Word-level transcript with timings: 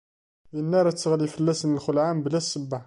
Dinna 0.55 0.75
ara 0.79 0.91
d-teɣli 0.93 1.27
fell-asen 1.35 1.75
lxelɛa, 1.79 2.11
mebla 2.15 2.39
ssebba. 2.41 2.79